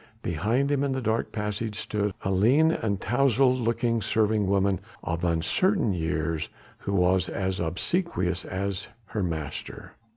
[0.23, 5.23] Behind him in the dark passage stood a lean and towzled looking serving woman of
[5.23, 9.91] uncertain years who was as obsequious as her master.